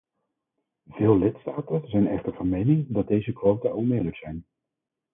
Veel 0.87 1.17
lidstaten 1.17 1.89
zijn 1.89 2.07
echter 2.07 2.33
van 2.33 2.49
mening 2.49 2.85
dat 2.89 3.07
deze 3.07 3.31
quota 3.33 3.69
oneerlijk 3.69 4.15
zijn. 4.15 4.45